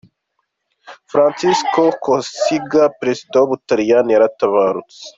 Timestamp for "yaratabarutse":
4.13-4.99